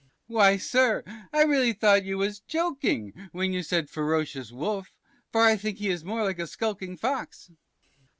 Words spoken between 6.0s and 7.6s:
more like a skulking Fox.